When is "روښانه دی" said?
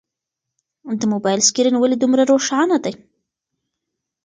2.31-2.93